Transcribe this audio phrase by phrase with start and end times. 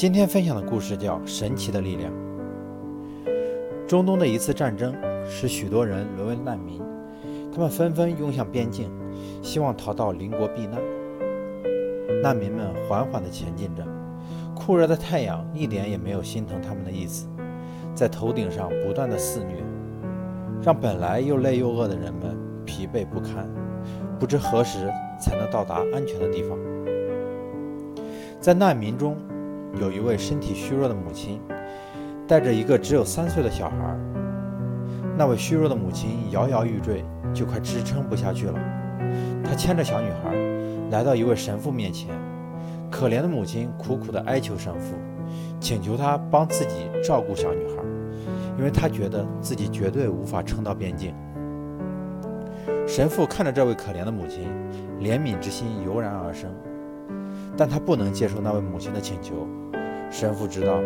[0.00, 2.10] 今天分享的故事叫《神奇的力量》。
[3.86, 4.94] 中东的一次战争
[5.26, 6.80] 使许多人沦为难民，
[7.52, 8.90] 他们纷纷涌向边境，
[9.42, 10.80] 希望逃到邻国避难。
[12.22, 13.86] 难民们缓缓地前进着，
[14.54, 17.28] 酷热的太阳一点也没有心疼他们的意思，
[17.94, 19.62] 在头顶上不断的肆虐，
[20.62, 23.46] 让本来又累又饿的人们疲惫不堪，
[24.18, 24.90] 不知何时
[25.20, 26.58] 才能到达安全的地方。
[28.40, 29.14] 在难民中，
[29.78, 31.40] 有一位身体虚弱的母亲，
[32.26, 33.96] 带着一个只有三岁的小孩。
[35.16, 38.54] 那位虚弱的母亲摇摇欲坠，就快支撑不下去了。
[39.44, 40.34] 她牵着小女孩，
[40.90, 42.08] 来到一位神父面前。
[42.90, 44.96] 可怜的母亲苦苦地哀求神父，
[45.60, 47.82] 请求他帮自己照顾小女孩，
[48.58, 51.14] 因为她觉得自己绝对无法撑到边境。
[52.86, 54.48] 神父看着这位可怜的母亲，
[54.98, 56.50] 怜悯之心油然而生。
[57.56, 59.46] 但他不能接受那位母亲的请求。
[60.10, 60.80] 神父知道，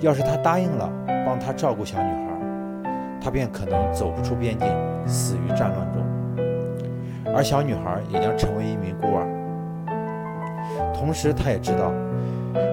[0.00, 0.90] 要是他答应了
[1.26, 4.68] 帮他照顾小女孩，他便可能走不出边境，
[5.06, 6.02] 死于战乱中，
[7.34, 9.26] 而小女孩也将成为一名孤儿。
[10.94, 11.92] 同时，他也知道，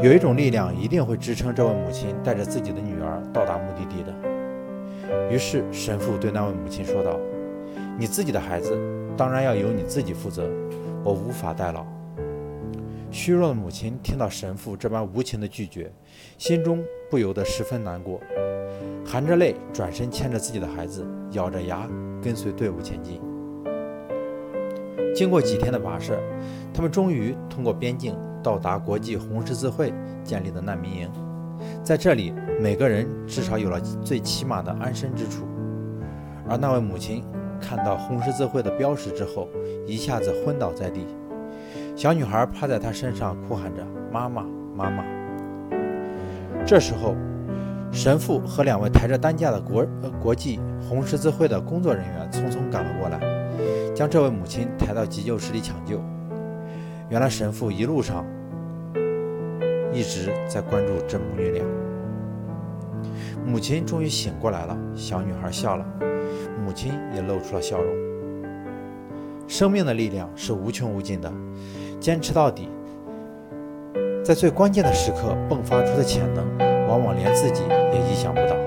[0.02, 4.14] 有一种力量一定会支撑这位母亲带着自己的女儿到达目的地的。
[5.30, 7.18] 于是，神父对那位母亲说道
[8.00, 8.78] ：“你自己的孩子，
[9.18, 10.48] 当然要由你自己负责，
[11.04, 11.86] 我无法代劳。”
[13.18, 15.92] 虚弱的母亲听到神父这般无情的拒绝，
[16.38, 18.22] 心中不由得十分难过，
[19.04, 21.90] 含着泪转身牵着自己的孩子，咬着牙
[22.22, 23.20] 跟随队伍前进。
[25.16, 26.16] 经过几天的跋涉，
[26.72, 29.92] 他们终于通过边境到达国际红十字会
[30.24, 31.10] 建立的难民营。
[31.84, 35.44] 在这里，每个人至少有了最起码的安身之处。
[36.48, 37.24] 而那位母亲
[37.60, 39.50] 看到红十字会的标识之后，
[39.88, 41.08] 一下子昏倒在地。
[41.98, 44.46] 小女孩趴在他身上，哭喊着：“妈妈，
[44.76, 45.04] 妈妈！”
[46.64, 47.16] 这时候，
[47.92, 49.84] 神父和两位抬着担架的国
[50.22, 53.20] 国际红十字会的工作人员匆匆赶了过来，
[53.96, 56.00] 将这位母亲抬到急救室里抢救。
[57.10, 58.24] 原来，神父一路上
[59.92, 61.66] 一直在关注这母女俩。
[63.44, 65.84] 母亲终于醒过来了，小女孩笑了，
[66.64, 67.92] 母亲也露出了笑容。
[69.48, 71.34] 生命的力量是无穷无尽的。
[72.00, 72.70] 坚持到底，
[74.24, 77.64] 在最关键的时刻迸发出的潜能，往往连自己
[77.94, 78.67] 也意想不到。